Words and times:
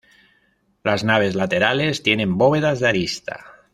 Las 0.83 1.03
naves 1.03 1.35
laterales 1.35 2.01
tienen 2.01 2.35
bóvedas 2.35 2.79
de 2.79 2.87
arista. 2.87 3.45